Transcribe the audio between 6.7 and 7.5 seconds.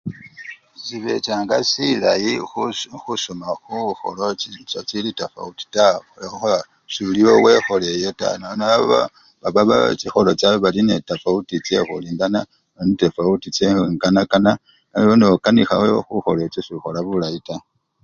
soli ewe